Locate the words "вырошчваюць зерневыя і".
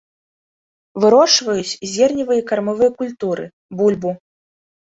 1.03-2.47